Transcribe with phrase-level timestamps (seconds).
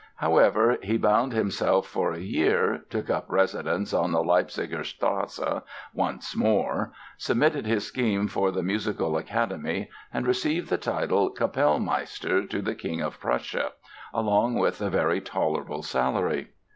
[0.15, 5.39] However, he bound himself for a year, took up residence on the Leipziger Strasse
[5.93, 12.61] once more, submitted his scheme for the Musical Academy and received the title "Kapellmeister to
[12.63, 13.73] the King of Prussia"
[14.11, 16.47] along with a very tolerable salary.